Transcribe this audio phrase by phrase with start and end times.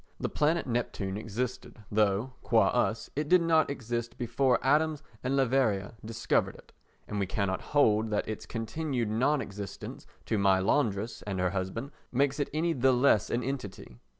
[0.19, 5.93] The planet Neptune existed though, qua us, it did not exist before Adams and Leverrier
[6.03, 6.73] discovered it,
[7.07, 11.91] and we cannot hold that its continued non existence to my laundress and her husband
[12.11, 13.99] makes it any the less an entity.